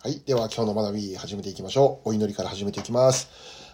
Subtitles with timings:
[0.00, 0.20] はい。
[0.24, 2.10] では今日の学び始めていきましょう。
[2.10, 3.28] お祈りから始めていきます。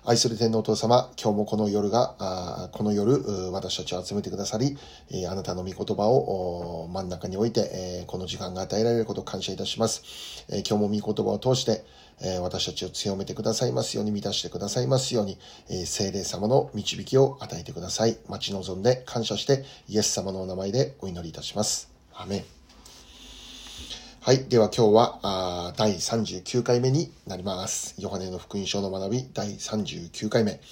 [0.07, 4.79] 愛する天皇お父様、今日もこの夜が、あこの夜、私たちを集めてくださり、
[5.11, 10.47] えあなたの御言葉を真ん中に置いて、えこの時間が与えられることを感謝いたします。
[10.51, 11.85] え今日も御言葉を通して、
[12.23, 15.37] え私たちを強めてくださいますように、満たしてくださいますように、
[15.69, 18.17] え聖霊様の導きを与えてください。
[18.31, 21.91] 待ち望んで感謝して、イエス様のお名前でお祈りいたします。
[22.15, 22.54] アメン。
[24.27, 24.47] はい。
[24.49, 27.95] では今日は、あ第39回目になります。
[28.01, 30.63] ヨハネの福音書の学び、第39回目。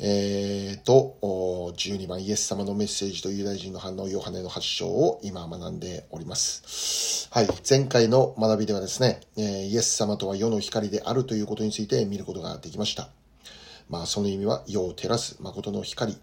[0.00, 7.28] えーと、12番イエス様のメッセージとユダヤ人の反応、ヨハネの発祥を今学んでおります。
[7.30, 7.48] はい。
[7.70, 13.10] 前回の学びではですね、え、イエス様とは世の光であるということについて見ることができました。
[13.90, 16.18] まあ、その意味は世を照らす誠の光。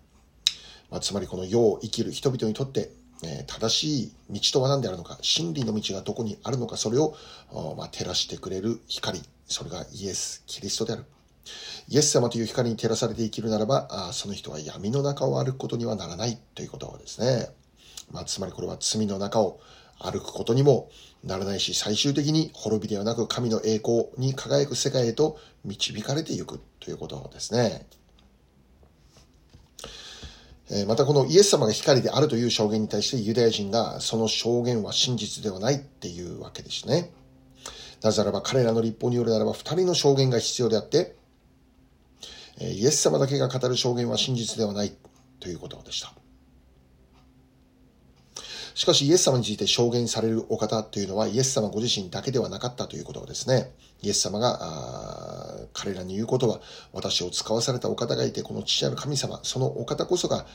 [0.92, 2.92] まあ、つまりこの世を生きる人々にとって
[3.24, 7.16] え正しい道とは何であるのか、真理の道がどこにあるのか、それを、
[7.78, 11.06] ま、照らしてくれる光、それがイエス・キリストである。
[11.88, 17.50] イエス様という光に照らされて生きるならば、あその人は闇の中を歩くことにはならないということですね。
[18.12, 19.60] まあ、つまりこれは罪の中を
[20.00, 20.90] 歩くことにも
[21.24, 27.86] ならないし、最終的に滅びではなく神の栄光に輝く世界へと導かれていくということですね。
[30.88, 37.12] またこのイエス様が光であるという証言に対してユダヤ人がその証言は真実ではないっていうわけですね。
[38.04, 41.16] なぜならば彼らの立法によるならば二人の証言が必要であって、
[42.62, 44.94] イエス様だけが語る証言は真実ではない
[45.40, 46.14] ということでした。
[48.80, 53.74] しかしイエス様について証言されるお方というのはイエス様ご自身だけではなかったということですね。
[54.02, 56.62] イエス様が彼らに言うことは
[56.94, 60.46] 私を使わされたお方がいてこの父なる神様、そのお方こそが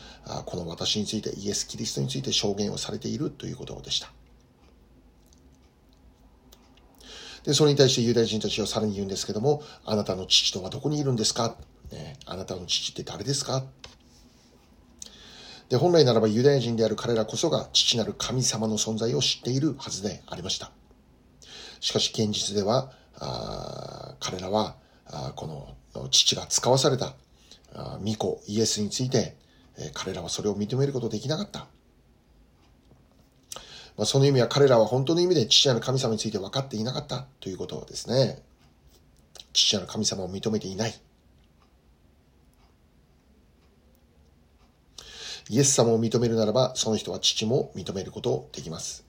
[0.47, 4.11] この私についてイエス・キリストについて証言をされているということでした。
[7.45, 11.59] で、それに対してユダヤ人たちはさらに言うんですけども、あなたの父とはどこにいるんですか、
[11.93, 13.65] ね、あなたの父って誰ですか？
[15.75, 20.71] で、本来ならばユダヤ人である彼らこそが父なる神様の存在を知っているはずでありました。
[21.81, 24.77] しかし現実では、あ彼らは
[25.07, 27.15] あこの父が使わされた
[27.99, 29.37] 巫女イエスについて、
[29.77, 31.67] え彼らはそれを認めることできなかった。
[33.97, 38.41] まあ、その意味は彼らは本当の意味で父なる神様について分かっていなかったということですね。
[39.53, 40.95] 父なる神様を認めていない。
[45.49, 49.05] イエス様を認めるならば、その人は父も認めることできます。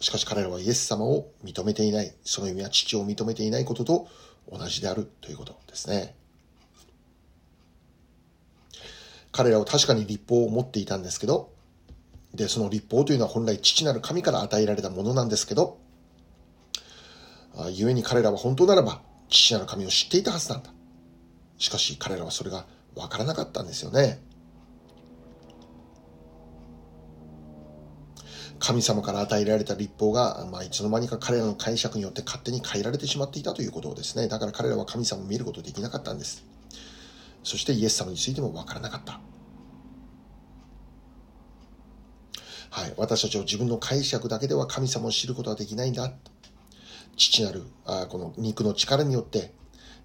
[0.00, 2.12] しかし彼らはイエス様を認めていない。
[2.24, 4.08] その意味は父を認めていないことと
[4.50, 6.14] 同じであるということですね。
[9.32, 11.50] 彼らは確かに立法を持っていたんですけど、
[12.34, 15.78] で、その立法というのは本来父なる神から与えられたものなんですけど、
[17.54, 20.70] 故に彼らは本当ならば父なる神を知っていたはずなんだ。
[21.58, 24.20] しかし彼らはそれがわからなかったんですよね。
[28.62, 34.28] 神様から与えられた立法が、まあ、いつの間にか彼らの解釈によって勝手に変えられてしまっていたということですね。
[34.28, 36.44] だから彼らは神様を見ることできなかったんです。
[37.42, 39.20] そしてイエス様についてもわからなかった。
[42.70, 42.94] はい。
[42.96, 46.12] 私たちは自分の解釈だけでは神様を知ることはできないんだ。
[47.16, 49.52] 父なる、あこの肉の力によって、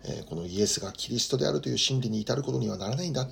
[0.03, 3.28] え、このイエスがキリストであるという真理に至ることにはならないんだ。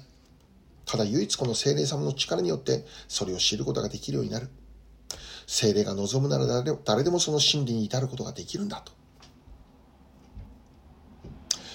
[0.85, 4.50] ただ唯一この精霊様の力によってそれを知ることができるようになる。
[5.47, 8.91] 精霊が望むなら誰でもその真理に至ることができるんだと。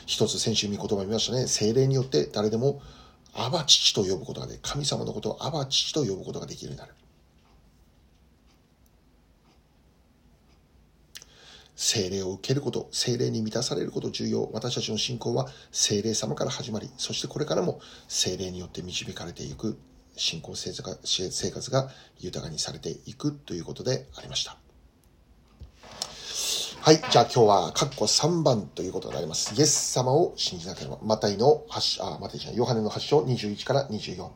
[0.06, 1.46] 一つ先週見言葉見ましたね。
[1.46, 2.82] 精霊によって誰でも
[3.32, 6.94] アバ父と呼ぶことができ神様のことをアバ父と呼ぶことができるようになる。
[11.76, 14.50] 精霊を受けること、精霊に満たされること重要。
[14.52, 19.78] 私たちの信仰は精霊様から始まり、そしてこれからも精霊によって導かれていく
[20.16, 20.72] 信仰生
[21.50, 24.56] 活が豊かにされていくということでありました。
[26.82, 26.96] はい。
[27.10, 29.54] じゃあ今日は、カッコ3番ということになります。
[29.54, 30.96] イエス様を信じなければ。
[31.02, 34.30] マタイの8、あ、マタイじゃない、ヨハネの8章21から24。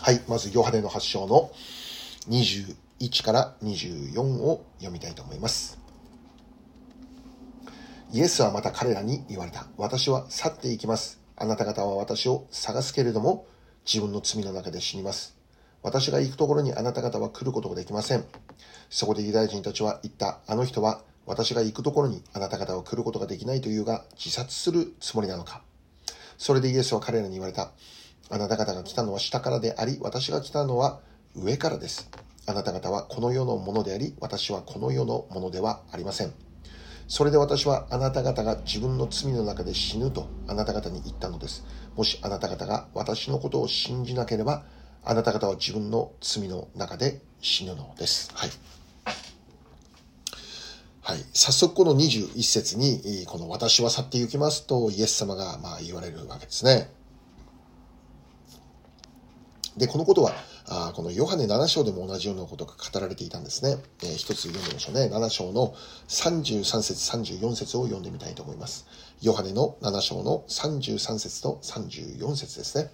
[0.00, 0.22] はい。
[0.26, 1.50] まず、ヨハネの8章の
[2.30, 5.79] 21から24を読みたいと思います。
[8.12, 9.66] イエスはまた彼らに言われた。
[9.76, 11.20] 私は去っていきます。
[11.36, 13.46] あなた方は私を探すけれども、
[13.86, 15.36] 自分の罪の中で死にます。
[15.84, 18.24] 私が行くところにあなた方は来ることができません。
[18.90, 20.40] そこでユダヤ人たちは言った。
[20.48, 25.62] あの人は私が行くところにあなた方は来ることができないというが、自殺するつもりなのか。
[26.36, 27.70] それでイエスは彼らに言われた。
[28.28, 30.98] あなた方が来たのは下からであり、私が来たのは
[31.36, 32.10] 上からです。
[32.46, 36.49] あなた方はこの世のものであり、私はこの世のものではありません。
[37.10, 41.64] それで私はあなた方が自分の罪の中で死ぬとあなた方に言ったのです。
[41.96, 44.62] もしあなた方が私のことを信じなければ、
[45.04, 48.30] あなた方は自分の罪の中で死ぬのです。
[48.32, 48.50] はい。
[51.00, 51.24] はい。
[51.32, 56.92] 早速この21節に、この私は去って行きますとイエス様がまあ言われるわけですね。
[59.76, 60.32] で、このことは、
[60.72, 63.76] あこのヨハネ7章でも同じようなことが語られていたんですね。
[64.04, 65.10] えー、一つ読んでみましょうね。
[65.12, 65.74] 7章の
[66.06, 68.86] 33節、34節を読んでみたいと思います。
[69.20, 72.90] ヨハネの7章の33節と34節ですね。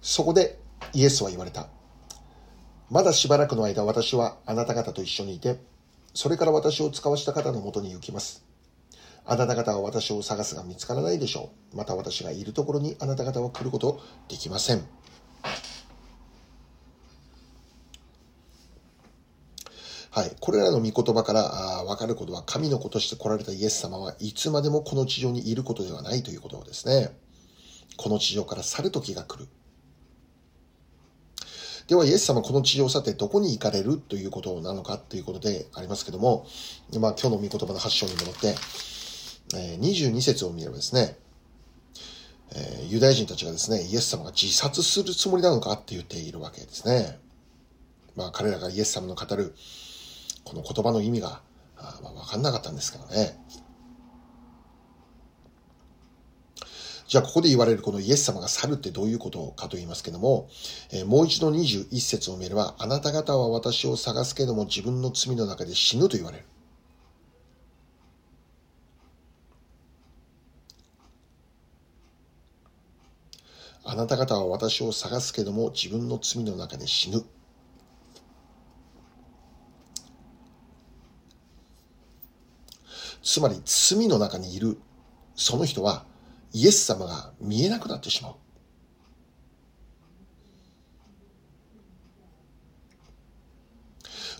[0.00, 0.58] そこで
[0.94, 1.68] イエスは言われた。
[2.90, 5.58] まだしばらくの間私はあなた方と一緒にいて、
[6.14, 8.53] それから私を使わした方のもとに行きます。
[9.26, 11.76] あなた方は私を探すが見つからないでしょう。
[11.76, 14.86] また私がいるところにあなた方は来ることできません。
[20.10, 20.36] はい。
[20.38, 27.08] これらの御言葉からわかることは、神の子として来られたイエス様はいつまでもこの地上にいることではないということですね。
[27.96, 29.48] この地上から去る時が来る。
[31.88, 36.46] では、イエス様この地上を去ってどこに行かれるということなのかということでありますけども、
[37.00, 38.54] まあ今日の御言葉の発祥に戻って、
[39.54, 41.16] え22節を見ればですね、
[42.54, 47.18] えユダヤ人たちがですね、イエス様が自殺するつもりなのかって言っているわけですね。
[48.16, 49.54] まあ彼らがイエス様の語る
[50.44, 51.40] この言葉の意味が、
[51.76, 53.38] あまあ、分かんなかったんですからね。
[57.06, 60.48] じゃあここで言われるこのイエス様が去るってどういうことかと言いますけども、
[60.90, 66.44] えー、もう一度21節を見れば、あなた方は私を探すけども自分の罪の中で死ぬと言われる。
[73.84, 77.22] あなた方は私を探すけども自分の罪の中で死ぬ。
[83.22, 84.78] つまり罪の中にいる
[85.34, 86.04] その人は
[86.52, 88.34] イエス様が見えなくなってしまう。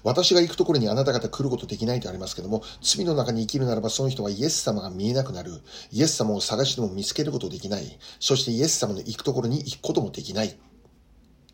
[0.04, 5.62] 私が行くところにあなた方来ることできないとありますけども、罪の中に生きるならばその人はイエス様が見えなくなる。
[5.90, 7.98] イエス様を探しても見つけることできない。
[8.20, 10.56] そしてイエス様の行くところに行くこともできない。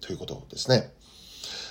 [0.01, 0.93] ということですね。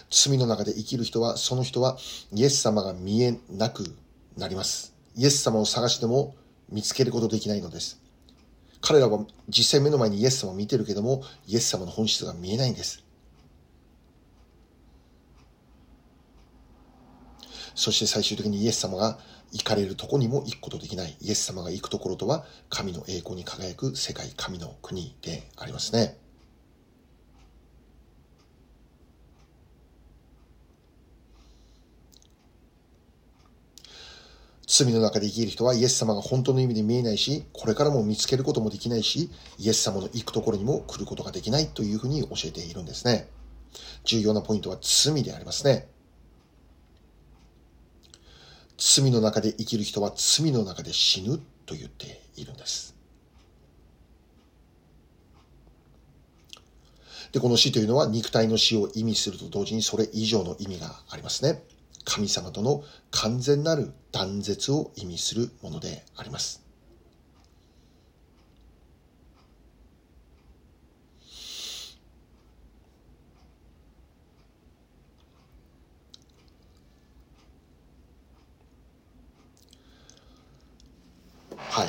[0.09, 1.97] 罪の中で生きる人は、その人は
[2.33, 3.83] イエス様が見えなく
[4.37, 4.95] なります。
[5.15, 6.35] イエス様を探しても
[6.69, 7.99] 見つけることできないのです。
[8.79, 13.03] 彼らは実際目の前にイエス様を見てるけども、イエス様の本質が見えないんです。
[17.75, 19.19] そして最終的にイエス様が
[19.51, 21.17] 行かれるとこにも行くことできない。
[21.21, 26.17] イエス様が行くところとは神の栄光に輝く世界、神の国でありますね。
[34.71, 43.27] 罪の中で生きる人はイエス様が本当の意味で見えないし、これからも見つけることもできないし、イエス様の行くところにも来ることができないというふうに教えているんですね。
[44.03, 45.89] 重要なポイントは罪でありますね。
[48.79, 52.95] 罪の中で生きる人は罪の中で死ぬと言っているんです。
[57.31, 61.61] で、この死というのは肉体の死を意味すると同時にそれ以上の意味がありますね。
[62.05, 66.63] 神様との完全なる断絶を意味するものであります。
[81.57, 81.87] はい。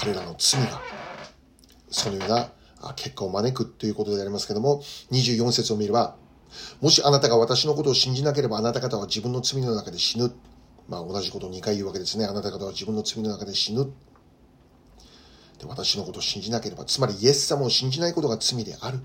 [0.00, 0.80] 彼らの罪が、
[1.90, 2.50] そのような
[2.96, 4.80] 結果を招くということでありますけども、
[5.10, 6.16] 24節を見れば、
[6.80, 10.32] もしあなたが私のことを信じなければあなた方は自分の罪の中で死ぬ。
[10.88, 12.24] まあ同じことを2回言うわけですね。
[12.24, 13.92] あなた方は自分の罪の中で死ぬ。
[15.58, 19.00] で私のことを信じなければ、つまりイエス様を信じないことが罪である。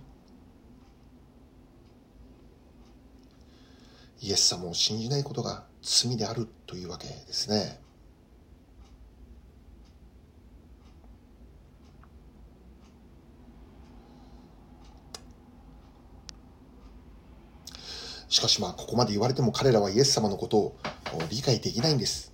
[4.21, 7.84] イエス様を信じないことが罪であるというわけですね。
[18.35, 20.77] しかしまあ、ここまで言われても彼らはイエス様のことを
[21.29, 22.33] 理解できないんです。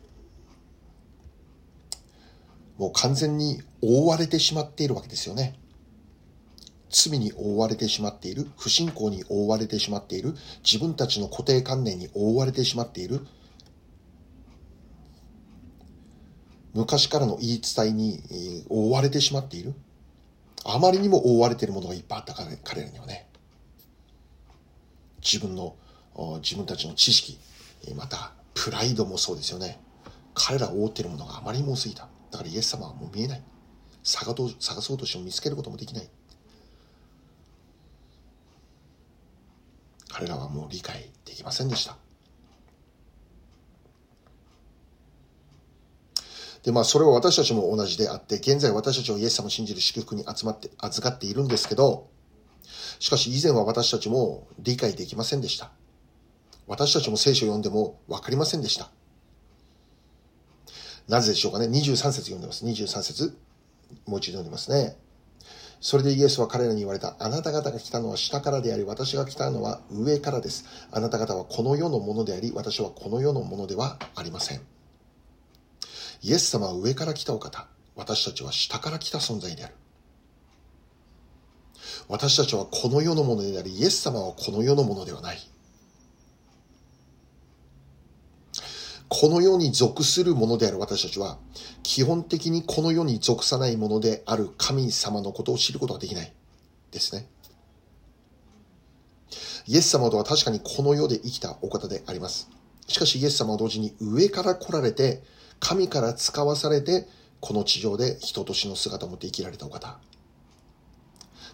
[2.79, 5.59] もう完全に覆われてしまっているわけですよね。
[6.89, 13.19] 罪に覆われてしまっている、不信仰に覆われてしまっている、自分たちの固定観念に覆われてしまっている、
[16.73, 18.23] 昔からの言い伝えに
[18.69, 19.75] 覆われてしまっている。
[20.65, 23.27] あまりにも覆われているものがいっぱいあった彼彼らにはね。
[25.23, 25.75] 自分の、
[26.43, 27.37] 自分たちの知識、
[27.95, 29.79] また、プライドもそうですよね。
[30.33, 32.07] 彼らを覆っているものがあまりにも多すぎた。
[32.31, 33.43] だからイエス様はもう見えない。
[34.03, 36.09] 探そうとしても見つけることもできない。
[40.09, 41.97] 彼らはもう理解できませんでした。
[46.63, 52.09] で、まあ、それは私たちも同じであって、現在私たちはイエス様を信じる祝福に集まって、預かっているんですけど、
[52.99, 55.71] しかし以前は私たちも理解できませんでした。
[56.67, 58.89] 私たちも聖書を読んでも分かりませんでした。
[61.07, 62.65] なぜでしょうかね？23節読んでます。
[62.65, 63.37] 23節
[64.05, 64.97] もう一度読んでますね。
[65.81, 67.15] それでイエスは彼らに言われた。
[67.19, 70.65] あなた方が来たのは下からであり、私が来たのは上からです。
[70.91, 74.61] あなた方はこの世のものであり、私はこの世のものではありません。
[76.21, 77.67] イエス様は上から来たお方。
[77.95, 79.73] 私たちは下から来た存在である。
[82.07, 85.39] 私たちはこの世のものであり、イエス様はこの世のものではない。
[89.13, 91.37] この世に属するものである私たちは、
[91.83, 96.33] 基本的にこの世に属さないものである神様のことを知ることができない。
[96.91, 97.27] ですね。
[99.67, 102.49] イエス様とは確かにこの世で生きたお方であります。
[102.87, 105.21] しかしイエス様は同時に上から来られて、
[105.59, 107.05] 神から使わされて、
[107.41, 109.99] この地上で人としての姿を持って生きられたお方。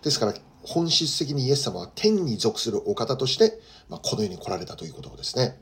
[0.03, 3.59] ですから、本質的にイエス様は天に属するお方として、
[3.89, 5.59] まあ、この世に来られたということですね。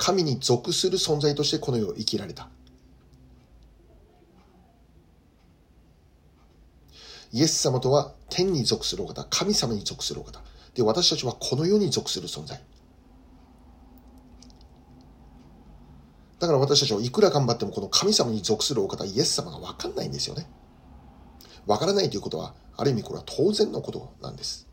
[0.00, 2.48] 神に属する存在としてこの世を生きられた。
[7.32, 10.40] イエス様とは天に属するお方、神様に属するお方。
[10.74, 12.58] で、私たちはこの世に属する存在。
[16.38, 20.48] だから私たちはいくら頑張ってもこの神様に属するお方、イエス様がわかんないんですよね。
[21.66, 24.69] わからないということは、ある意味これは当然のことなんです。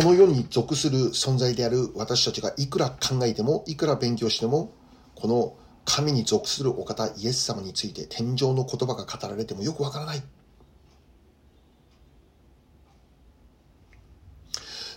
[0.00, 4.72] この世に属する存在である私たちがいくら考えても、いくら勉強しても、
[5.14, 10.22] この神に属するお方、イエス様について天上の言葉が語られてもよくわからない。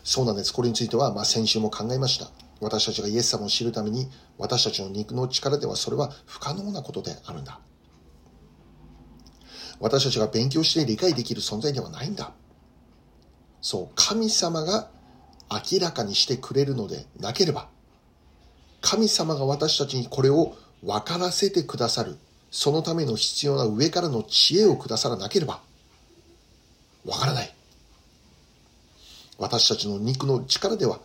[0.05, 0.53] そうなんです。
[0.53, 2.31] これについては、まあ、先週も考えました。
[2.61, 7.59] 私たちがイエス様を知るために、私たちの肉の力ではそれは不可能なことであるんだ。
[9.81, 12.31] 私たちが勉強して理解できる存在ではないんだ。
[13.59, 14.92] そう、神様が
[15.71, 17.67] 明らかにしてくれるのでなければ、
[18.81, 22.17] 神様が私たちにこれを分からせてくださる、
[22.51, 25.61] そのための必要な上からの知恵をくださらなければ、
[27.05, 27.53] わからない。
[29.37, 30.99] 私たちの肉の力では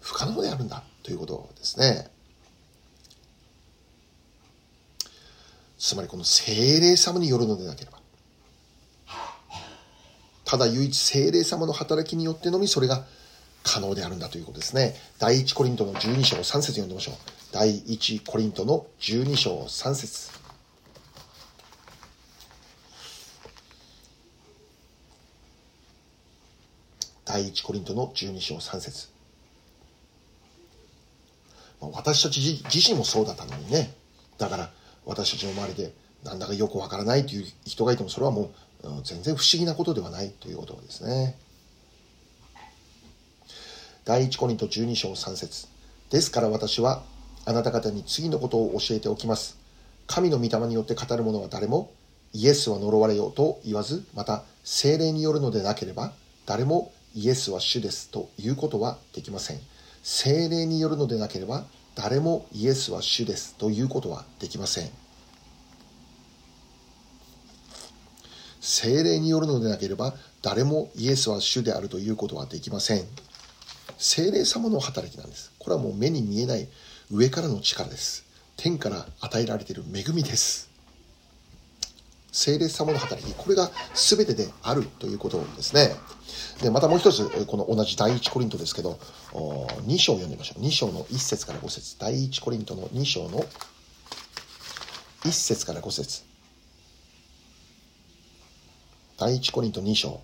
[0.00, 2.10] 不可能であるんだということですね。
[5.78, 7.98] つまりこの精霊様によるのでなければ、
[10.44, 13.04] ただ唯一精霊様の働きによってのみそれが
[13.64, 14.94] 可能であるんだということですね。
[15.18, 17.14] 第一コリントの12章3節読んでみましょう。
[17.50, 20.30] 第一コリントの12章3節
[27.24, 29.08] 第一コリントの12章3節
[31.80, 33.94] 私たち自身もそうだったのにね。
[34.38, 34.70] だから
[35.06, 35.92] 私たちの周りで
[36.22, 38.52] なんだかよくわからないという人がいてもそれはも
[38.82, 41.36] う全然不思議なことではないということですね。
[44.04, 45.66] 第一コリント12章3節
[46.10, 47.02] ですから私は
[47.46, 49.58] あなた方に次のことを教えておきます。
[50.06, 51.90] 神の御霊によって語る者は誰も
[52.34, 56.12] イエスは呪われようと言わず、また精霊によるのでなければ
[56.44, 59.60] 誰もイエスは主ですということはできません。
[60.02, 64.90] 精霊によるのでなければ誰もイエスは主ですということはできません。
[68.60, 73.04] 精霊によるのでなければ誰もイエスは主であるということはできません
[73.98, 75.52] 精霊様の働きなんです。
[75.58, 76.68] これはもう目に見えない
[77.10, 78.24] 上からの力です。
[78.56, 80.70] 天から与えられている恵みです。
[82.32, 83.32] 精霊様の働き。
[83.34, 85.94] これが全てであるということですね。
[86.62, 88.98] でまたもう一つこの同じ第一コリントですけど
[89.32, 90.62] 2章を読んでみましょう。
[90.62, 91.96] 2章の1節から5節。
[91.98, 93.44] 第一コリントの2章の
[95.22, 96.22] 1節から5節。
[99.16, 100.20] 第一コリント2章。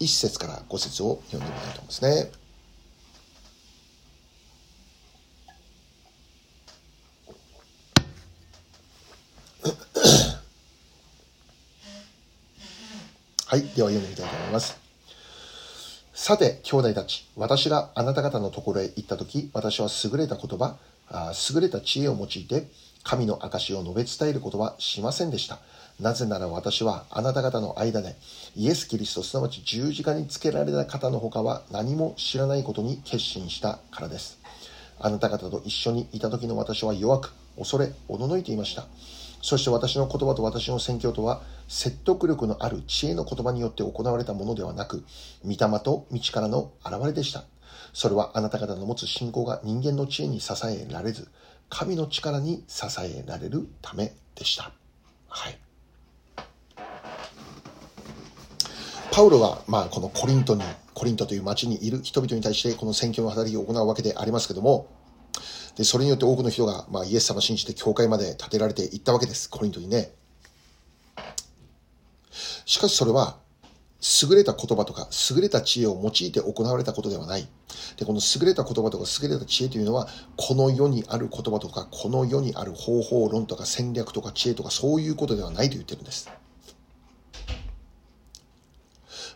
[0.00, 2.30] 1節から5節を読んでみたいと思いますね。
[13.48, 13.62] はい。
[13.62, 14.76] では読んでみたいと思います。
[16.12, 20.76] さて、兄弟たち、私があなた方のところへ行ったとき、私は優れた言葉、
[21.08, 22.66] あ優れた知恵を用いて
[23.04, 25.60] 神の証を述べ伝えることはしませんでした。
[26.00, 28.16] なぜなら私はあなた方の間で
[28.56, 34.40] イエス・キリストすなわち十字架につけられた方の他は何も知らないことに決心したからです。
[34.98, 38.86] あなた方と一緒にいた時の私は弱く恐れおののいていました。
[39.46, 45.04] そして私の言葉と私の宣教とは説得力のある知恵の言葉によって行われたものではなく、
[45.44, 47.44] 御霊と道からの現れでした。
[47.92, 51.28] それはあなた方の持つ信仰が人間の知恵に支えられず、
[51.68, 54.72] 神の力に支えられるためでした。
[55.28, 55.58] はい。
[59.12, 64.88] パウロは、まあ、このコリントに、コリントという町にいる人々に対してこの宣教の働きを行うわけでありますけども、
[65.76, 69.48] で、それによって多くの人が、まあ、イエス様を信じて教会まで建てられていったわけです。
[69.50, 70.10] コリントにね。
[72.64, 73.38] しかしそれは、
[74.28, 77.46] 優れた言葉とか、優れた知恵を用いて行われたことではない。
[77.96, 86.30] で、この優れた言葉とか、優れた知恵というのは、この世にある言葉とか、この世にある方法論とか戦略とか知恵とか、そういうことではないと言ってるんです。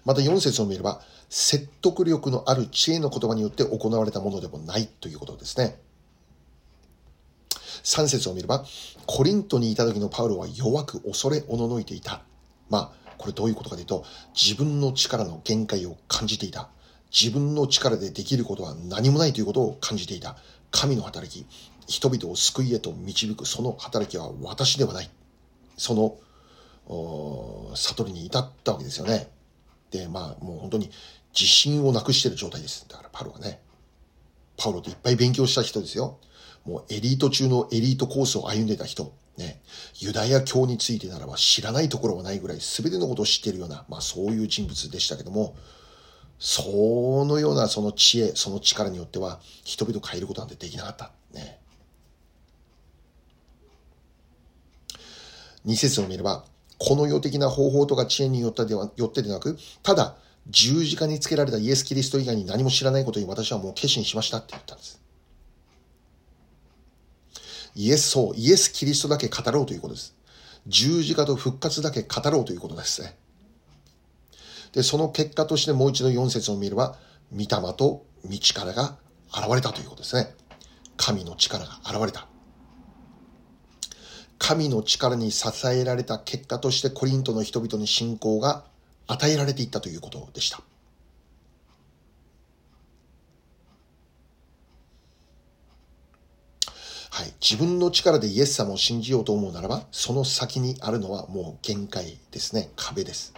[0.05, 5.79] また4節を見れば、説得力のある知恵の言葉によって行われたものでもないということですね。
[7.83, 8.65] 3節を見れば、
[9.07, 12.23] コリントにいた時のパウロは弱く恐れおののいていた。
[12.69, 16.69] まあ、これどういうことかというと、自分の力の限界を感じていた。
[17.11, 20.37] 自分の力でできることは何もないということを感じていた。
[20.71, 21.47] 神の働き、
[21.87, 25.11] 人々を救いへと導くその働きは私ではない。
[25.77, 26.17] その、
[27.75, 29.29] 悟りに至ったわけですよね。
[29.91, 30.91] で、まあ、もう本当に
[31.39, 32.87] 自信をなくしてる状態です。
[32.89, 33.61] だからパウロはね。
[34.57, 36.19] パウロといっぱい勉強した人ですよ。
[36.71, 39.61] もうエリート中のエリートコースを歩んでた人、ね、
[39.99, 45.57] ユダヤ教についてならば知らないところはないぐらい全てのことを知っているような、まあそういう人物でしたけども、
[46.39, 51.11] そのようなその知恵、その力によっては人々を変えることなんてできなかった。
[51.35, 51.59] ね。
[55.65, 56.45] 二節を見れば、
[56.79, 60.15] この世的な方法とか知恵によってではよってでなく、ただ
[60.49, 65.10] 十字架につけられたイエス・キリスト以外に何も知らないことに私はもう決心しましたって言ったんです。
[67.81, 70.15] イエス、そう、イエス・キリストだけ語ろうということです。
[70.67, 73.17] 十字架と復活だけ語ろうということですね。
[74.73, 76.99] で、その結果としてもう一度4節を見れば、
[77.33, 78.05] 御霊と道
[78.55, 78.99] からが
[79.33, 80.35] 現れたということですね。
[80.99, 82.29] 神の力が現れた。
[84.39, 88.65] 神の力に支えられた結果としてコリントの人々に信仰が
[89.07, 90.61] 与えられていったということでした。
[97.21, 97.35] はい。
[97.39, 102.71] 自分の力でイエス様を信じようと思うならば、その先にあるのはもう限界ですね。
[102.77, 103.35] 壁です。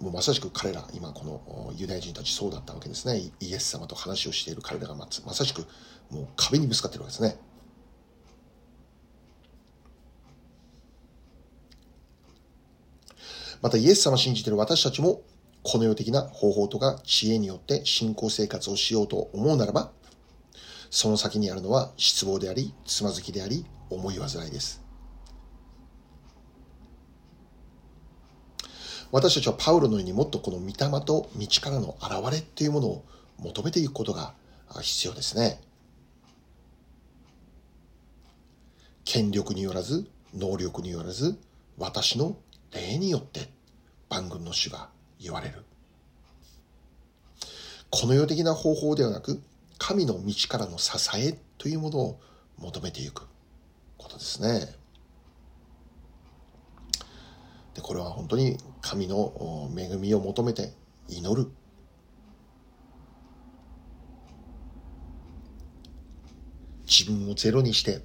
[0.00, 3.30] もうまさしく彼ら、今このユダヤ人たちそうだったわけですね。
[3.40, 5.66] イエス様と話をしている彼らがまさしく
[6.08, 7.36] もう壁にぶつかってるわけですね。
[13.60, 15.20] またイエス様を信じている私たちも
[15.62, 19.92] この世的な方法とか知恵によって信仰生活をしようと思うならば、
[20.90, 24.82] その先にあるのは失望であり、つまずきであり、思い煩いです。
[29.12, 33.04] 私たちはパウロのようにもっとこの御霊と道からの現れっていうものを
[33.38, 34.34] 求めていくことが
[34.80, 35.60] 必要ですね。
[39.04, 41.38] 権力によらず、能力によらず、
[41.78, 42.36] 私の
[42.72, 43.48] 霊によって
[44.08, 44.88] 万軍の主が
[45.20, 45.64] 言われる。
[47.90, 49.40] この世的な方法ではなく、
[49.78, 52.20] 神の道からの支えというものを
[52.58, 53.26] 求めていく
[53.98, 54.74] ことですね。
[57.74, 60.72] でこれは本当に神の恵みを求めて
[61.08, 61.50] 祈る。
[66.88, 68.00] 自分をゼロにして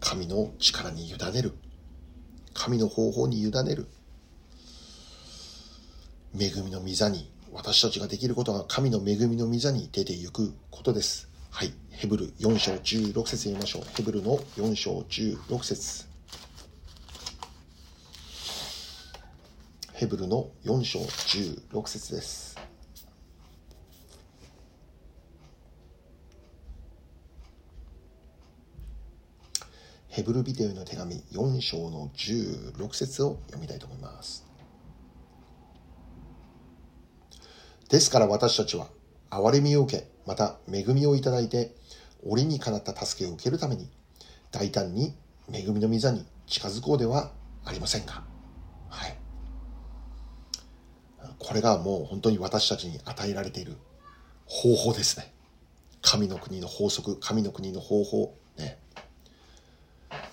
[0.00, 1.54] 神の力に委ねる。
[2.52, 3.88] 神の方法に委ねる。
[6.38, 11.28] 恵みの御座に私たちができることは神の恵みの御座に出ていくことです。
[11.50, 11.72] はい。
[11.90, 13.82] ヘブル4章16節読みましょう。
[13.94, 16.06] ヘブルの4章16節
[19.92, 22.58] ヘブルの4章16節です。
[30.08, 34.51] ヘブルビデオの手紙4章の16節を読みたいと思います。
[37.92, 38.88] ですから私たちは、
[39.28, 41.74] 憐れみを受け、また恵みをいただいて、
[42.24, 43.86] 折にかなった助けを受けるために、
[44.50, 45.14] 大胆に
[45.52, 47.32] 恵みの御座に近づこうでは
[47.66, 48.24] ありませんか。
[48.88, 49.18] はい。
[51.38, 53.76] これがもう本当に私たちに与えられている
[54.46, 55.30] 方法ですね。
[56.00, 58.78] 神の国の法則、神の国の方法、ね。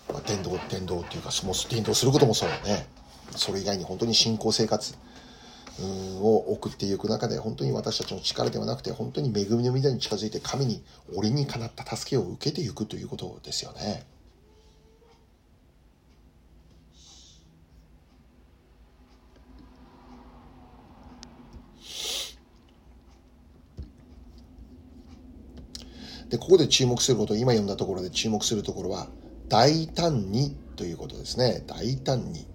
[0.07, 2.87] まあ、伝道、伝道っていうか、そも伝道することもそうね。
[3.35, 4.95] それ以外に本当に信仰生活
[5.81, 10.83] を送っていく中で、本当に私たちの力ではなくて、本当に恵みの御座に近づいて、神に、
[11.15, 14.05] 俺にかなった助けを受けていくということですよね。
[26.29, 29.07] で、ここで注目すること、今読んだところで注目するところは、
[29.47, 31.63] 大胆にということですね。
[31.65, 32.48] 大胆に。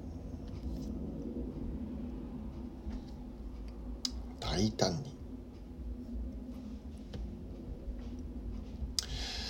[4.55, 5.17] 大胆に。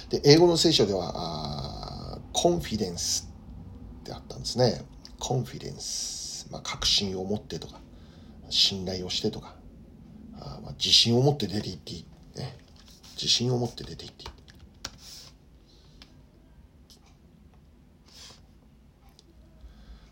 [0.08, 3.30] で、英語の聖書では、コンフィデンス
[4.00, 4.82] ってあったんですね。
[5.18, 6.48] コンフィデンス。
[6.50, 7.80] まあ、確信を持ってとか、
[8.48, 9.56] 信頼をしてとか、
[10.38, 12.06] あまあ、自信を持って出ていっていい。
[12.36, 12.56] ね。
[13.16, 14.28] 自信を持って出ていっていい。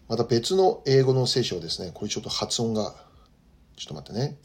[0.08, 1.90] また別の英語の聖書ですね。
[1.94, 2.94] これちょっと発音が、
[3.76, 4.36] ちょっと待ってね。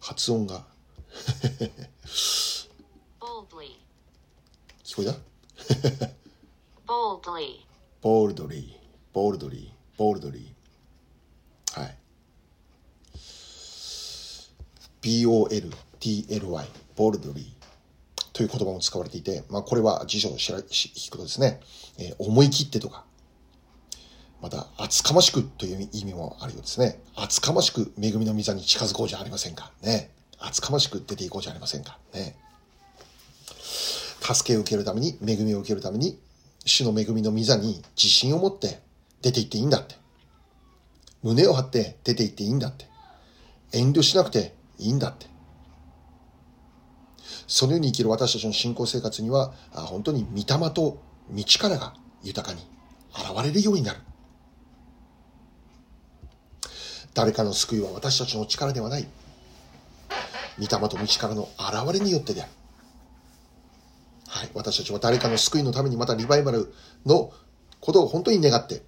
[0.00, 0.64] 発音が。
[4.84, 5.14] 聞こえた
[6.86, 7.60] ？Boldly,
[8.02, 11.80] boldly、boldly、boldlyー。
[11.80, 11.96] はい。
[15.02, 17.60] B-O-L-D-L-Y、ボールドリー。
[18.32, 20.64] という言葉も使われていて、まあこれは辞書を知ら引
[21.10, 21.60] くとですね、
[21.98, 23.04] えー思い切ってとか、
[24.40, 27.00] また、厚かましくという意味もあるようですね。
[27.14, 29.70] 厚かましく恵みの御座に近づこうじゃありませんか。
[29.82, 30.10] ね。
[30.38, 31.98] 厚かましく出ていこうじゃありませんか。
[32.14, 32.36] ね。
[34.22, 36.18] 助けを受けるために、恵みを受けるために、
[36.64, 38.80] 主の恵みの御座に自信を持って
[39.22, 39.96] 出て行っていいんだって。
[41.22, 42.86] 胸を張って出て行っていいんだって。
[43.72, 45.26] 遠慮しなくていいんだって。
[47.46, 52.66] そのように生きる私たちの信仰生活には、本当に御霊と道からが豊かに
[53.12, 54.00] 現れるようになる。
[57.14, 59.06] 誰かの救いは私たちの力ではない。
[60.58, 62.50] 御霊と道からの現れによってである。
[64.28, 64.50] はい。
[64.54, 66.72] 私たちは誰かの救いのためにまたリバイバル
[67.04, 67.32] の
[67.80, 68.82] ことを本当に願って、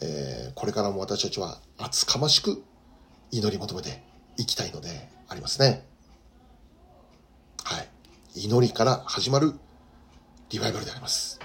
[0.00, 2.62] えー、これからも私たちは厚かましく
[3.30, 4.02] 祈り求めて
[4.36, 5.84] いきたいのでありますね。
[7.64, 7.88] はい。
[8.34, 9.54] 祈りから始まる
[10.50, 11.39] リバイバルであります。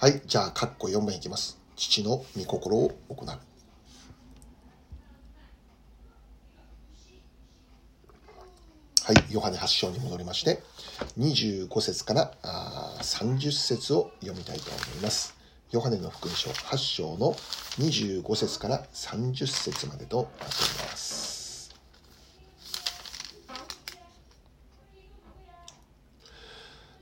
[0.00, 0.22] はい。
[0.24, 1.58] じゃあ、カッコ4番いきます。
[1.76, 3.28] 父の御心を行う。
[3.28, 3.36] は
[9.12, 9.16] い。
[9.30, 10.62] ヨハネ8章に戻りまして、
[11.18, 15.34] 25節からあ30節を読みたいと思います。
[15.70, 17.34] ヨハネの福音書8章の
[17.78, 21.74] 25節から30節までとなっております。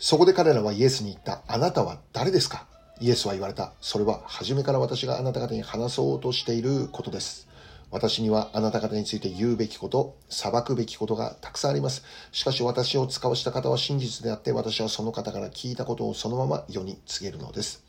[0.01, 1.43] そこで彼らはイエスに言った。
[1.47, 2.67] あなたは誰ですか？
[3.01, 3.73] イエスは言われた。
[3.81, 7.48] それは初めから私があなた方に話そうとしていることです。
[7.90, 12.05] 私にはあなた方について言うべきこと、裁くべきことがたくさんあります。
[12.33, 17.83] しかし私を使わした方は真実であって、私はその方から聞いたことをそのまま世に告げるのです。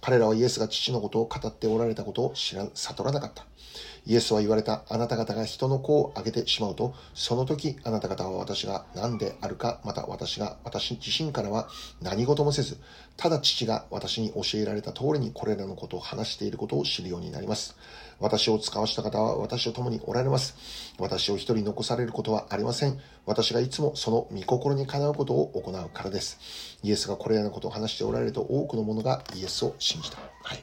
[0.00, 3.44] 彼らはイエスが父のことを語っておられたことを知ら、悟らなかった。
[4.06, 4.84] イエスは言われた。
[4.88, 11.68] あなた方が人の子をあげてしまうと、その時あなた方は私が何であるか、また私が、私自身からは
[12.00, 12.78] 何事もせず、
[13.16, 17.76] ただ父が私に教えられた通りにこれらのことを話していることを知るようになります。
[18.20, 20.54] 私を使わした方は私と共におられます。
[20.98, 22.98] 私を一人残されることはありません。
[23.26, 26.78] 私がいつもその御心にかなうことを行うからです。
[26.82, 30.18] イエスがこれらのことを話しておられると多くの者がイエスを信じた。
[30.42, 30.62] はい。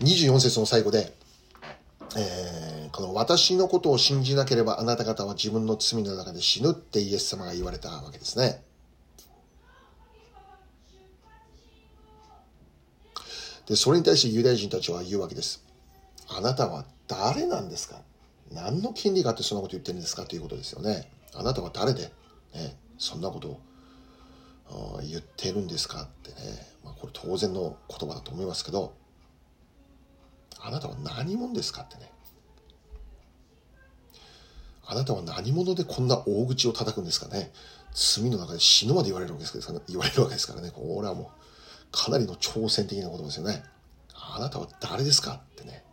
[0.00, 1.12] 24節の最後で、
[2.16, 8.64] えー、この私のことを信じなければあなた方は自分の罪の中で死ぬってイエス様が言われたわけですね。
[13.70, 15.64] で、それに対してユダヤ人たちは言うわけです。
[16.28, 18.02] あなたは誰なんですか？
[18.52, 20.24] 何の権利があってそんなこと言ってるんですか？
[20.24, 21.08] ということですよね。
[21.34, 22.10] あなたは誰で、
[22.52, 23.60] ね、そんなこと
[24.70, 26.02] を言ってるんですか？
[26.02, 26.36] ってね。
[26.84, 28.92] まあ、これ当然の言葉だと思いますけど、
[30.58, 31.82] あなたは何者ですか？
[31.82, 32.10] ってね。
[34.84, 37.52] あなたは何者でこんな大口を叩くんですかね？
[37.94, 40.72] 罪の中で死ぬまで言われるわけですから、ね、言われるわけですからね。
[40.72, 41.39] これはもう、
[41.92, 43.62] かなりの挑戦的なことですよね。
[44.14, 45.40] あなたは誰ですか？
[45.52, 45.84] ってね。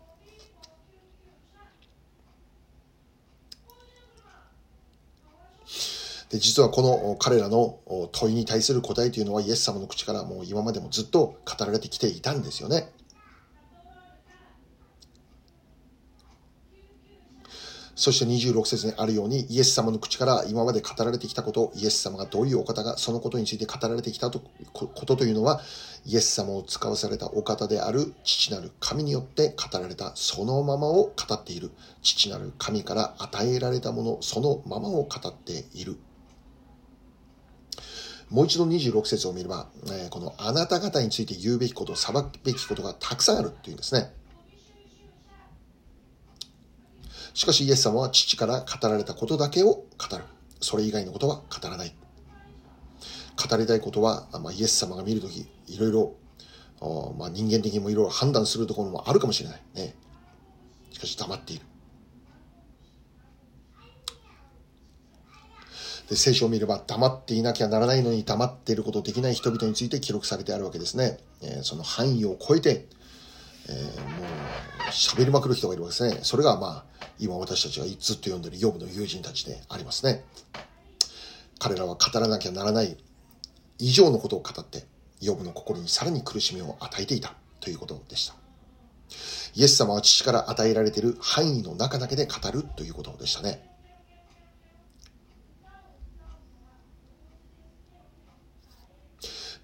[6.30, 7.80] で、実はこの彼らの
[8.12, 12.92] 問いに対する答えというのはイエス様の口からもう今までもずっと語られてきていたんですよね。
[17.98, 25.62] そして26節にあるように、イエス様の口から今まで語られてきたこと、イエス様がどういうお方が、そのことについて語られてきたことというのは、
[26.06, 31.72] イエス様を使わされたお方である父なる神によって語られたそのままを語っている。
[32.04, 35.98] 父なる神から与えられたもの、そのままを語っている。
[38.30, 39.70] もう一度26節を見れば、
[40.12, 44.12] このあなた方について言うべきこと、裁くべきことがたくさんあるっていうんですね。
[47.38, 49.86] しかしイエス様は父から語られたことだけを語
[50.18, 50.24] る。
[50.60, 51.96] それ以外のことは語らない。
[53.48, 56.16] 語りたいことは、まあ、イエス様が見るとき、いろいろ、
[57.16, 59.62] まあ、人間的にもいろいろ判断するところもあるかもしれない。
[59.76, 59.94] ね。
[60.92, 61.66] しかし黙っている。
[66.10, 71.20] で、聖書を見れば黙っていなきゃならないのに黙っていることできない人々について記録されてあるわけですね。
[71.44, 72.88] えー、その範囲を超えて、
[73.70, 76.20] えー、もう喋りまくる人がいるわけですね。
[76.24, 80.24] それがまあ、今私たちがずっと読んでるヨブの友人たちでありますね。
[81.60, 82.98] 彼らは語らなきゃならない
[83.80, 84.86] 以上のことを語って、
[85.22, 88.36] ヨブの心にさらに苦しみを与えていたということでした。
[89.56, 93.68] イエス様は父から与えられている範囲の中だけで語るということでしたね。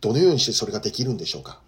[0.01, 1.61] どのようにしてそれができるんでしょうか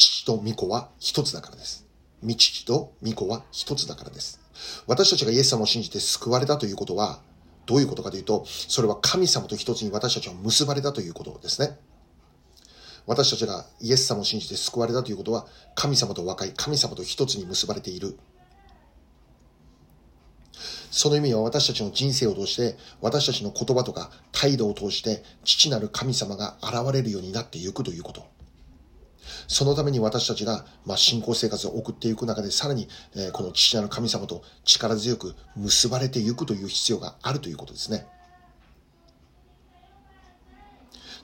[0.00, 1.86] 父と御子は一つだからです。
[2.24, 4.40] 御父と御子は一つだからです。
[4.86, 7.20] 私たちがイエス様を信じて救われたということは、
[7.66, 11.78] どういうことかというと、それは神様と一つに私たちは結ばれたということですね。
[13.06, 18.18] 私たちがイエス様を信じて救われたということは、神様と和解、神様と一つに結ばれている。
[20.90, 28.39] その意味は私たちの人生を通して、私たちの言葉とか態度を通して、父なる神様が現れるようになっていくということ。
[29.50, 38.06] そのために私たちが、まあ、信仰生活を送っていく中で、さらに、えー、この父なる神様と力強く結ばれていくという必要があるということですね。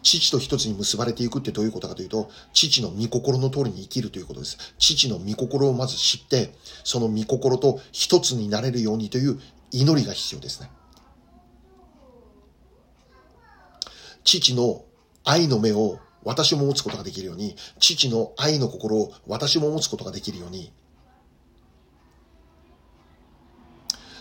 [0.03, 4.75] 父と一つに結ばれていくってどういうことかというと、父の御心の通りに生きるということです。
[4.77, 9.39] 父の御心をまず知って、その御心と一つになれるようにという
[9.71, 10.71] 祈りが必要ですね。
[14.25, 14.85] 父の
[15.23, 20.73] 愛の目を私も持つことができるように、父の愛の心を私も持つことができるように、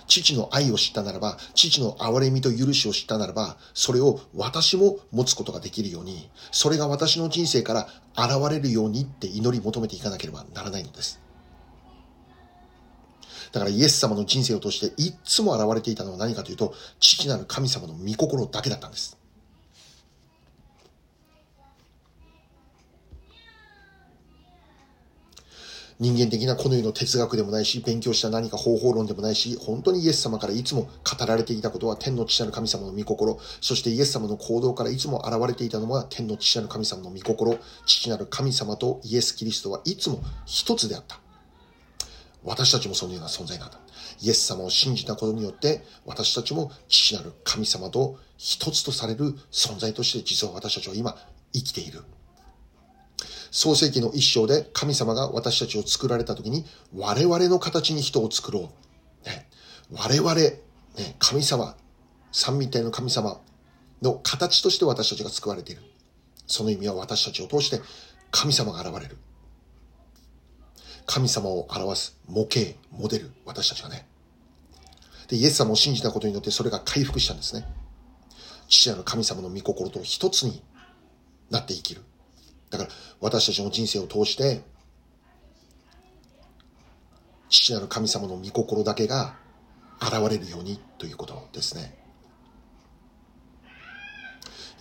[0.08, 11.20] 父の愛を知ったならば、父の憐れみと許しを知ったならば、それを私も持つことができるように、それが私の人生から現れるようにって祈り求めていかなければならないのです。
[13.52, 19.18] だからイエス様の人生を通していつも現れていたのは何かというと、父なる神様の御心だけだったんです。
[25.98, 41.20] 人間的なこの世の哲学でもないし、勉強した何か方法論でもないし、本当にイエス様からいつも語られていたことは天の父なる神様の御心、そしてイエス様の行動からいつも現れていたのは天の父なる神様の御心、父なる神様とイエス・キリストはいつも一つであった。
[42.44, 43.80] 私たちもそのような存在なんだ。
[44.22, 51.16] イエス様を信じたことによって、私たちも父なる神様と一つとされる存在として実は私たちは今
[51.54, 52.04] 生きている。
[53.56, 58.70] 創世紀の一章で神様が私たちを作られた時に我々の形に人を作ろ
[59.24, 59.26] う。
[59.26, 59.48] ね、
[59.94, 60.60] 我々、ね、
[61.20, 61.78] 神様、
[62.34, 63.40] 三位一体の神様
[64.02, 65.84] の形として私たちが救われている。
[66.48, 67.80] その意味は私たちを通して
[68.30, 69.16] 神様が現れる。
[71.06, 74.06] 神様を表す模型、モデル、私たちがね。
[75.30, 77.66] で、イエス様を信じたことによってそれが回復したんですね。
[78.68, 80.62] 父なる神様の御心と一つに
[81.50, 82.02] なって生きる。
[82.78, 82.90] だから
[83.22, 84.62] 私たちの人生を通して、
[87.50, 89.36] 父なる神様の御心だけが
[90.02, 91.98] 現れるようにということですね。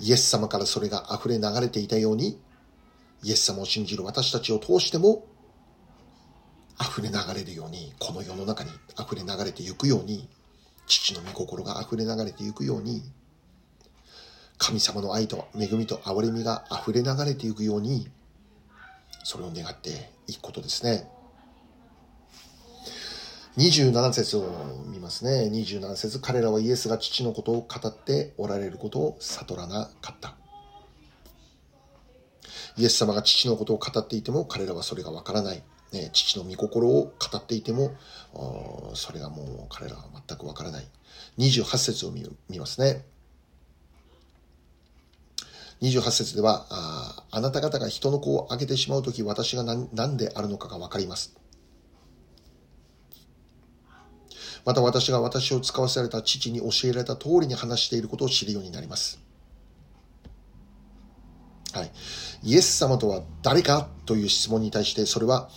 [0.01, 2.41] イエス様からそれが溢れ流れていたように、
[3.23, 5.27] イエス様を信じる私たちを通しても、
[6.81, 10.29] 溢れ流れるように、この世の中に溢れ流れていくように、
[10.87, 13.03] 父の御心が溢れ流れていくように、
[14.59, 18.09] 神様の愛と恵みと憐れみが溢れ流れていくように、
[19.25, 21.09] それを願っていくことですね。
[23.57, 25.49] 27節を見ますね。
[25.53, 30.35] 27節彼らはイエスが父のことを語っておられることを悟らなかった。
[32.77, 35.63] イエス様が父のことを語っていても彼らはそれがわからない。
[35.93, 37.95] ね、父の御心を語っていても、
[38.95, 40.89] それがもう彼らは全くわからない。
[41.39, 43.05] 28節を見ますね。
[45.83, 51.37] 28節では、ああなた方が人の子をあげてしまうとき、私が何何であるのかがわかります。
[54.65, 59.21] また私が私を使わされた父に教えられた通りに話していることを知るようになります。
[61.73, 61.91] はい。
[62.45, 65.51] イエス様とは誰かという質問に対して、それは、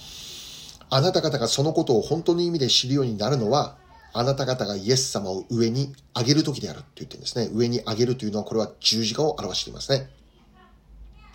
[0.89, 3.77] あなた方がそのことを本当の意味で知るようになるのは、
[4.17, 7.49] あなた方がイエス様を上に上げる時であるって言ってるんですね。
[7.53, 10.09] 上に上げるというのは、これは十字架を表していますね。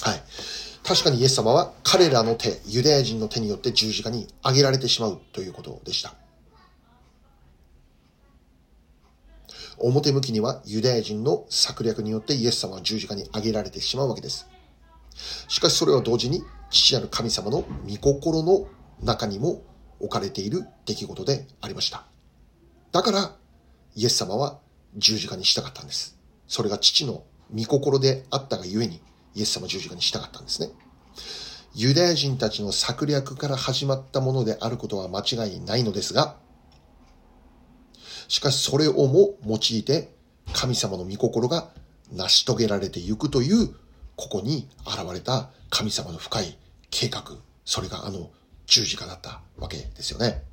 [0.02, 0.22] はい。
[0.82, 6.12] 確かにイエス様は彼らの手、ユダヤ人の手によって十字架に上げられてしまうということでした。
[9.78, 14.48] 表向きにはユダヤ人の策略によってイエス様は十字架に上げられてしまうわけです。
[15.46, 18.66] しかしそれは同時に父なる神様の御心の
[19.04, 19.62] 中にも
[20.00, 22.11] 置かれている出来事でありました。
[22.92, 23.36] だから
[23.96, 24.58] イエス様は
[24.96, 26.18] 十字架にしたかったんです。
[26.46, 27.24] それが父の
[27.54, 29.00] 御心であったがゆえに
[29.34, 30.68] イエス様十字架にしたかったんですね。
[31.74, 36.36] ユダヤ人たちの策略から始まったものであることは間違いないのですが、
[38.28, 40.14] しかしそれをも用いて
[40.52, 41.70] 神様の御心が
[42.12, 43.74] 成し遂げられていくという
[44.16, 46.58] ここに現れた神様の深い
[46.90, 47.24] 計画、
[47.64, 48.30] それがあの
[48.66, 50.44] 十字架だったわけですよね。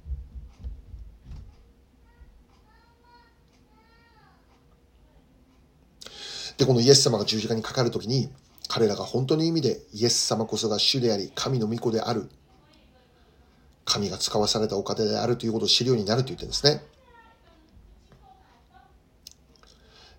[6.59, 8.29] で、このイエス様が十字架にかかるときに、
[8.67, 12.29] 彼らが本当の意味でイエス様こそが主であり、神の御子である、
[13.85, 16.83] 神が使わされたお方であるということを知るようになると言ってるんですね。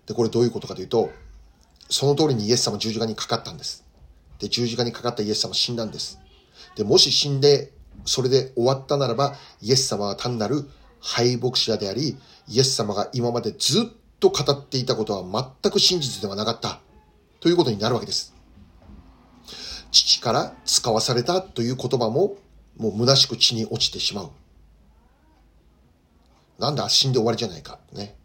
[0.07, 1.11] で、これどういうことかというと、
[1.91, 3.85] その通りにイエス様十字架にかかったんです。
[4.39, 6.19] で、十字架にかかったイエス様死んだんです。
[6.75, 7.71] で、もし死んで、
[8.05, 10.67] それで終わったならば、イエス様は単なる
[10.99, 16.79] 敗北者であり、イエス様が今までずっと語っていたことは全く真実ではなかった。
[17.39, 18.35] ということになるわけです。
[19.91, 22.37] 父から使わされたという言葉も、
[22.77, 24.29] もう虚しく地に落ちてしまう。
[26.59, 27.79] なんだ、死んで終わりじゃないか。
[27.93, 28.15] ね。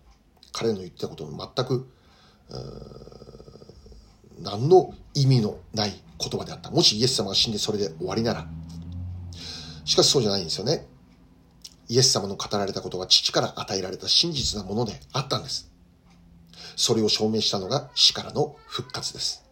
[0.53, 1.89] 彼の言ってたことも全く、
[4.39, 6.71] 何の意味のない言葉であった。
[6.71, 8.47] もしイエス様が死んでそれで終わりなら。
[9.87, 10.87] しかしそうじゃないんですよね。
[11.89, 15.76] イエス様の語られたことは父から与えられた真実なものであったんです。
[16.77, 19.45] それを証明したのが死からの復活です。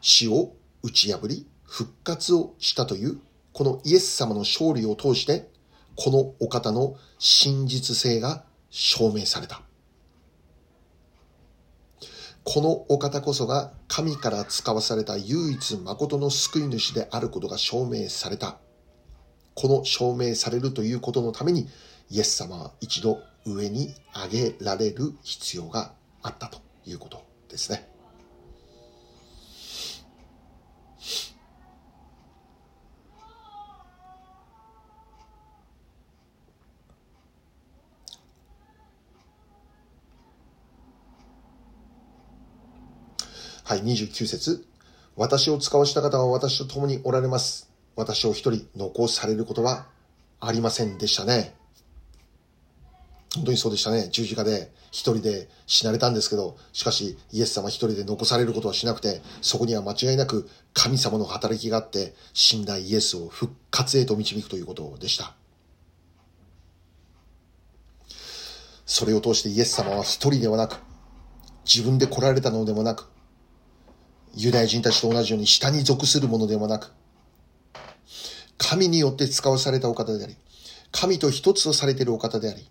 [0.00, 3.20] 死を打ち破り復活をしたという
[3.52, 5.48] このイエス様の勝利を通して
[5.96, 9.62] このお方の真実性が証明された。
[12.42, 18.58] このお方こそが神から使わされた唯一誠の救い主であることが証明された。
[19.54, 21.68] この証明されるということのために、
[22.10, 27.88] イエス様は一度上に上げられる必要があったということですね。
[43.64, 44.66] はい、29節
[45.16, 47.70] 私を使わした方は私と共におられます。
[47.96, 49.86] 私を一人残されることは
[50.38, 51.63] ありませんでしたね。
[53.34, 54.08] 本当にそうでしたね。
[54.10, 65.34] 十字架で一人で死なれたんですけど、しかしイエス様一人で残されることはしなくて、そこには間違いなく神様の働きがあって、死んだイエスを復活へと導くということでした。
[68.86, 70.76] それを通してイエス様は一人ではなく、
[71.64, 73.08] 自分で来られたのでもなく、
[74.36, 76.92] ユダヤ人たちと同じように下に属するものでもなく、
[78.58, 80.36] 神によって使わされたお方であり、
[80.92, 82.68] 神と一つとされているお方であり、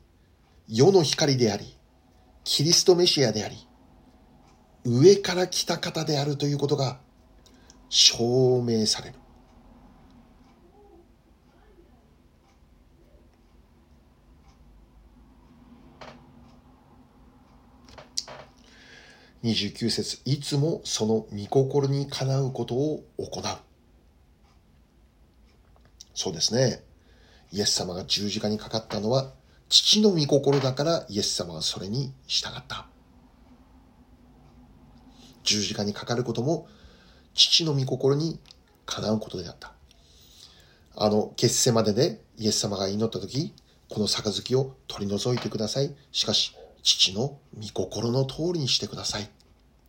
[0.67, 1.77] 世の光であり、
[2.43, 3.67] キリストメシアであり、
[4.85, 6.99] 上から来た方であるということが
[7.89, 9.15] 証明される。
[19.43, 23.43] 29節いつもその御心にかなうことを行う。
[26.15, 26.81] そうですね。
[27.51, 29.33] イエス様が十字架にかかったのは、
[29.73, 32.85] 父の御心だからイエス様はそれに従った。
[35.43, 36.67] 十字架にかかることも、
[37.33, 38.39] 父の御心に
[38.85, 39.73] かなうことであった。
[40.95, 43.51] あの、決戦まででイエス様が祈った時、
[43.89, 45.95] この杯を取り除いてください。
[46.11, 49.29] しかし、父の御心の通りにしてください。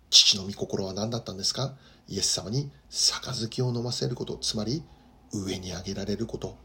[0.08, 1.74] 父の御心は何だったんですか？
[2.08, 4.82] イエス様に杯を飲ませること、つまり
[5.30, 6.56] 上に上げられること、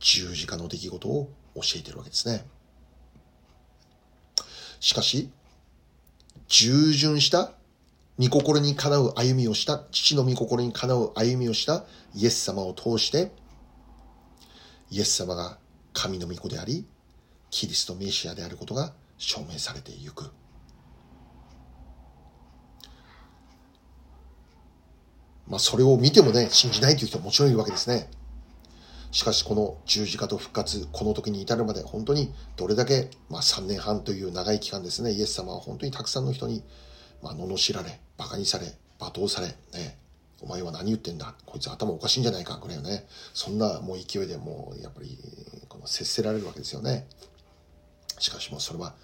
[0.00, 2.44] 十字架の出来事を教えてるわけですね。
[4.80, 5.30] しかし、
[6.48, 7.52] 従順した
[8.18, 13.32] 御心にかなう歩みをした、父の御心にかなう歩みをしたイエス様を通して、
[14.90, 15.58] イエス様が
[15.92, 16.86] 神の御子であり、
[17.50, 20.30] キリストメシアであることが証明されていく。
[25.48, 28.08] まあそれを見てもね、信じないという人ももちろんいるわけですね。
[29.14, 36.64] しかしこの十字架と復活、この時に至るまで本当にどれだけ、まあ3年半という長い期間ですね、イエス様は本当にたくさんの人に、
[37.22, 39.46] まあ罵られ、馬鹿にされ、罵倒され、
[39.78, 39.98] ね、
[40.42, 45.16] お前は何言ってんだこいつ頭おかしいんじゃないかぐらいね、そんなもう勢いでもうやっぱり、
[45.68, 47.06] この接せられるわけですよね。
[48.18, 48.96] しかしもうそれは、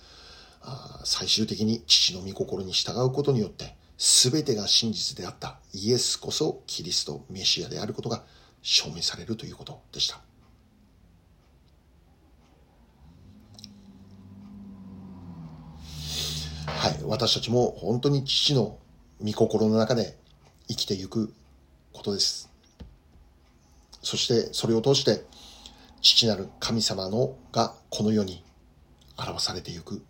[0.62, 8.24] あ最終的に父の御心に従うことによって、全てが真実であったイエスこそキリスト、メシアであることが
[8.62, 10.20] 証明されるということでした。
[16.66, 18.78] はい、私たちも本当に父の
[19.22, 20.16] 御心の中で
[20.68, 21.32] 生きていく
[21.92, 22.50] ことです。
[24.02, 25.24] そしてそれを通して
[26.00, 28.42] 父なる神様のがこの世に
[29.18, 30.02] 表されていく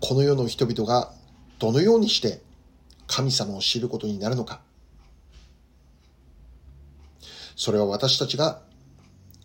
[0.00, 1.12] この世の人々が
[1.58, 2.40] どのようにして
[3.08, 4.60] 神様を知ることになるのか。
[7.56, 8.62] それは私たちが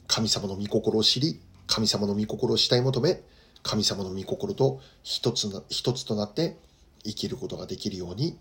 [0.05, 3.23] 神様の御心を知り、神様の御心をしたい求め、
[3.63, 6.57] 神様の御心と一つな一つとなって
[7.03, 8.37] 生きることができるように、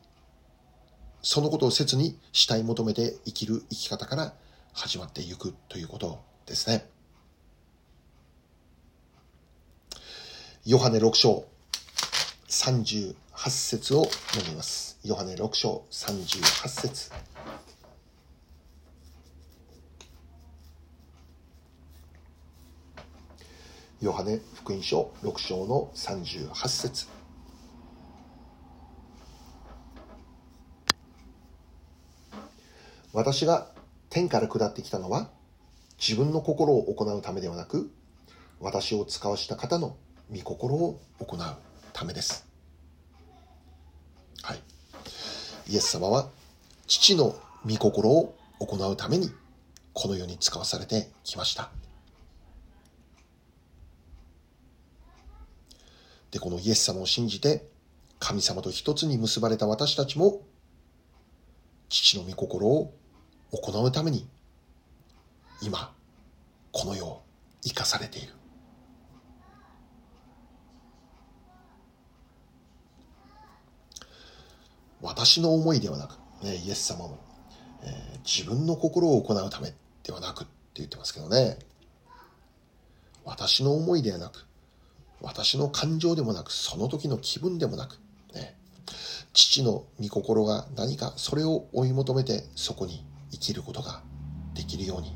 [1.23, 4.35] そのことを切にしたい求めて生きる生き方から
[4.75, 6.91] 始まっていくということですね。
[10.67, 11.47] ヨハネ6章
[12.53, 13.15] 38
[13.49, 14.99] 節を読みます。
[15.05, 17.11] ヨハネ6章38節。
[24.03, 27.07] ヨハネ福音書6章の38節。
[33.15, 33.69] 私が
[34.11, 35.31] 天から下ってきたのは
[35.99, 37.91] 自分の心を行うためではなく
[38.61, 39.97] 私を使わした方の
[40.31, 41.72] 御心を行う。
[41.93, 42.47] ためです。
[44.43, 44.61] はい。
[45.69, 46.29] イエス様は
[46.87, 49.31] 父の御心を行うために
[49.93, 51.71] この世に使わされてきました。
[56.31, 57.69] で、このイエス様を信じて
[58.19, 60.41] 神様と一つに結ばれた私たちも
[61.89, 62.95] 父の御心を
[63.53, 64.27] 行うために
[65.61, 65.93] 今
[66.73, 67.23] この世を
[67.63, 68.33] 生かされている。
[75.13, 77.19] 私の思いではなく、ね、イエス様も、
[77.83, 81.59] えー、自分の心を行うためではなくって言ってますけどね。
[83.23, 84.47] 私の思いではなく、
[85.21, 87.99] 私の感情でもなく、その時の気分でもなく、
[88.35, 88.57] ね、
[89.35, 94.03] 父の御心が何かそれを追い求めてそこに生きることが
[94.55, 95.15] できるように。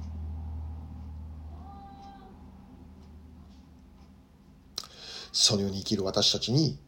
[5.32, 6.78] そのように生きる私たちに、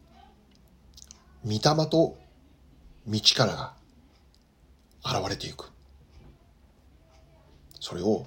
[1.42, 2.18] 御霊と
[3.08, 3.72] 道からが
[5.02, 5.70] 現れていく。
[7.80, 8.26] それを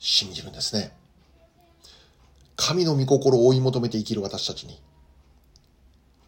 [0.00, 0.92] 信じるんですね。
[2.56, 4.82] 神の御心を追い求めて生きる私たちに、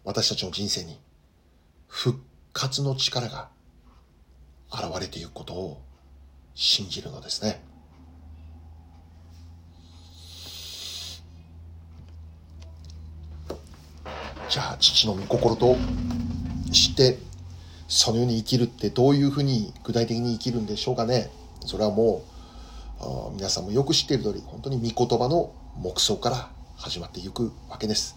[0.04, 1.00] 私たちの人生に
[1.88, 2.20] 復
[2.52, 3.48] 活の力が
[4.72, 5.82] 現れていくことを
[6.54, 7.60] 信じるのですね。
[14.48, 15.76] じゃあ父の御心と
[16.72, 17.18] 知って
[17.90, 21.28] そのように生きるってどういうふうに具体的に生きるんでしょうかね。
[21.66, 22.22] それはも
[23.32, 28.16] う、皆さんもよく知っている通り、本当に御言葉の黙想から始まっていくわけです。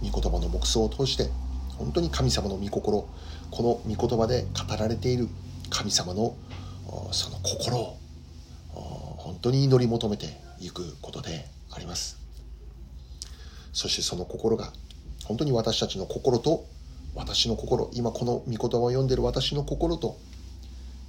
[0.00, 1.28] 御言葉の黙想を通して、
[1.76, 3.06] 本当に神様の御心、
[3.50, 5.28] この御言葉で語られている
[5.68, 6.34] 神様の
[7.12, 7.98] その心を
[9.18, 12.18] 本当に祈り求めていくことであります。
[13.74, 14.72] そしてその心が
[15.26, 16.64] 本当に私たちの心と
[17.14, 20.18] 私の心、今この御言葉を読んでる私の心と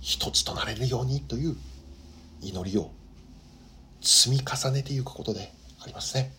[0.02, 1.56] 一つとなれるようにという
[2.42, 2.92] 祈りを
[4.02, 6.34] 積み重ねていくことでありますね。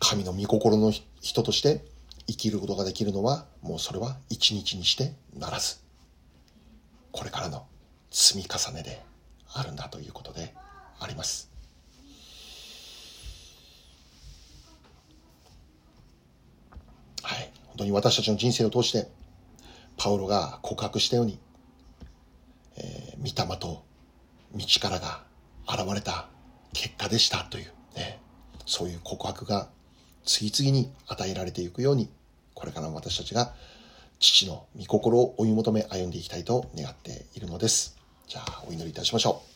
[0.00, 1.84] 神の御心の人として
[2.26, 5.76] 生きることができるのはもうそれは一日にしてならず
[7.12, 7.66] これからの
[8.10, 9.00] 積み重ねで
[9.54, 10.54] あるんだということで
[10.98, 11.51] あります。
[17.72, 19.08] 本当に私たちの人生を通して、
[19.96, 21.38] パウロが告白したように、
[22.76, 23.82] えー、御霊と
[24.54, 25.24] 道からが
[25.66, 26.28] 現れた
[26.74, 28.20] 結果でしたというね、
[28.66, 29.68] そういう告白が
[30.24, 32.10] 次々に与えられていくように、
[32.52, 33.54] これからも私たちが
[34.20, 37.96] 父の御心を追い求め歩んでいきたいと願っているのです。
[38.28, 39.52] じゃあ、お祈りいたしましょう。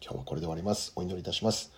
[0.00, 0.92] 今日はこれで終わります。
[0.94, 1.72] お祈りいたします。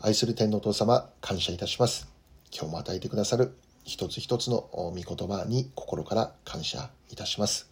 [0.00, 2.08] 愛する天のお父様、感謝いたします。
[2.50, 3.54] 今日も与えてくださる
[3.84, 7.68] 一つ一つの御言葉に心から感謝いたします。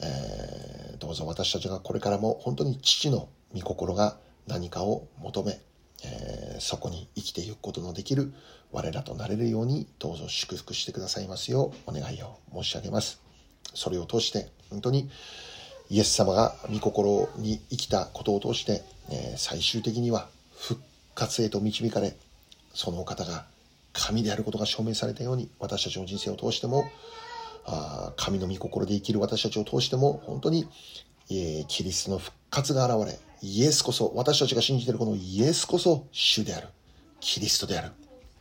[0.00, 4.16] えー、どうぞ私たちがこれからも本当に父の御心が
[4.46, 5.60] 何かを求め、
[6.04, 8.32] えー、そこに生きていくことのできる
[8.72, 13.20] 我らとなれるようにどうぞ祝福してくださいますようお願いを申し上げます。
[13.74, 15.08] それを通して本当に
[15.90, 20.80] イエス様が御心に生きたことを通して、えー、最終的には復
[21.14, 22.16] 活へと導かれ
[22.72, 23.46] そのお方が
[23.94, 26.84] 神であることが証明されたように私たちの人生を通しても
[27.64, 30.68] あ神の御心で生きる私たちを通しても本当に、
[31.30, 36.68] えー、キリストの復活が現れイエスこそ私たちが信じているこのイエスこそ主である
[37.20, 37.92] キリストである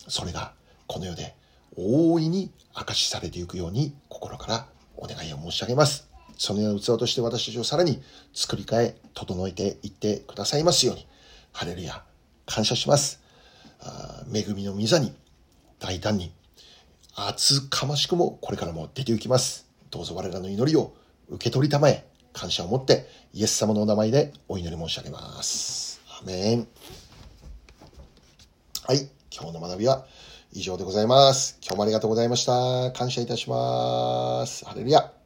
[0.07, 0.53] それが
[0.87, 1.35] この世で
[1.75, 6.07] 大いに明かしされていくように心からお願いを申し上げます。
[6.37, 8.01] そのような器として私たちをさらに
[8.33, 11.07] 作り変え、整えていってくださいますように。
[11.51, 12.03] ハレルヤ、
[12.45, 13.21] 感謝します。
[13.81, 15.13] あ恵みの御座に
[15.83, 16.31] 大胆に
[17.13, 19.67] 厚かましくもこれからも出て行きます。
[19.91, 20.95] どうぞ我らの祈りを
[21.27, 26.01] 受け取りたまえ、感謝を持ってイエス様のお名前でお祈り申し上げます。
[26.21, 26.67] アメン。
[28.87, 29.09] はい。
[29.29, 30.05] 今日の学びは
[30.53, 31.57] 以上でございます。
[31.61, 32.93] 今日もありがとうございました。
[32.93, 34.63] 感謝いたします。
[34.63, 35.22] ハレルヤ。